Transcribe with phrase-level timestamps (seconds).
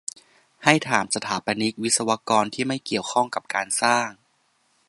[0.63, 4.09] ให้ถามสถาปนิก-วิศวกร ที่ไม่เกี่ยวข้องกับการสร้าง